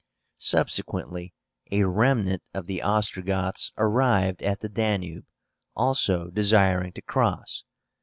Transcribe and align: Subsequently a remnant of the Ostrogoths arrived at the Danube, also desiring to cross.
Subsequently 0.39 1.31
a 1.69 1.83
remnant 1.83 2.41
of 2.55 2.65
the 2.65 2.81
Ostrogoths 2.81 3.71
arrived 3.77 4.41
at 4.41 4.61
the 4.61 4.67
Danube, 4.69 5.27
also 5.75 6.31
desiring 6.31 6.91
to 6.93 7.03
cross. 7.03 7.63